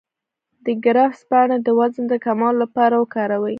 [0.65, 3.49] د کرفس پاڼې د وزن د کمولو لپاره وکاروئ